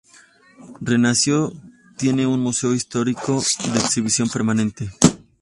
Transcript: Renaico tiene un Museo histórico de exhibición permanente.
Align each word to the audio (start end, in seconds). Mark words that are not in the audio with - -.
Renaico 0.81 1.53
tiene 1.95 2.25
un 2.25 2.39
Museo 2.39 2.73
histórico 2.73 3.33
de 3.39 3.77
exhibición 3.79 4.29
permanente. 4.31 4.89